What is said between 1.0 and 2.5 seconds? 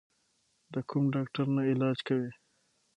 ډاکټر نه علاج کوې؟